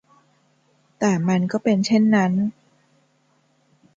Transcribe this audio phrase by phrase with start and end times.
[0.99, 2.31] แต่มันก็เป็นเช่นนั้น